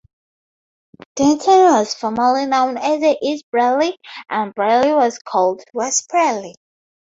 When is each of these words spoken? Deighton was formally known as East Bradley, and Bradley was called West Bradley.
Deighton 1.15 1.65
was 1.73 1.93
formally 1.93 2.47
known 2.47 2.75
as 2.75 3.03
East 3.21 3.45
Bradley, 3.51 3.99
and 4.31 4.51
Bradley 4.55 4.93
was 4.93 5.19
called 5.19 5.61
West 5.75 6.07
Bradley. 6.09 6.55